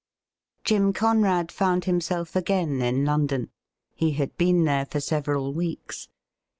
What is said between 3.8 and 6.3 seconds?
He had been there for several weeks.